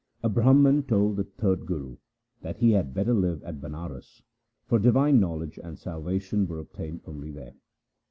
A 0.23 0.29
Brahman 0.29 0.81
told 0.87 1.15
the 1.17 1.23
third 1.23 1.67
Guru 1.67 1.97
that 2.41 2.57
he 2.57 2.71
had 2.71 2.91
better 2.95 3.13
live 3.13 3.43
at 3.43 3.61
Banaras, 3.61 4.23
for 4.65 4.79
divine 4.79 5.19
knowledge 5.19 5.59
and 5.63 5.77
salvation 5.77 6.47
were 6.47 6.57
obtained 6.57 7.01
only 7.05 7.29
there. 7.29 7.53